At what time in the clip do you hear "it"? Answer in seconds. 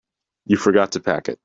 1.29-1.39